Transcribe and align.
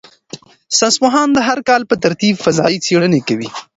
ساینس 0.77 0.95
پوهان 1.01 1.29
د 1.33 1.39
هر 1.47 1.59
کال 1.69 1.81
په 1.89 1.95
ترتیب 2.03 2.35
فضايي 2.45 2.79
څېړنې 2.85 3.21
کوي. 3.27 3.49